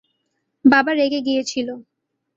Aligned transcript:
বাবা 0.65 0.91
রেগে 0.93 1.19
গিয়েছিল। 1.21 1.67